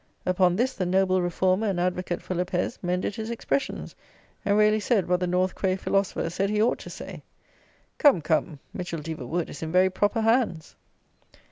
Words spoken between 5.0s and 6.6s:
what the North Cray philosopher said he